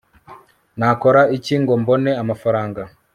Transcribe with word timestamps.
nakora 0.79 1.21
iki 1.37 1.55
ngo 1.61 1.73
mbone 1.81 2.11
amafaranga 2.21 2.81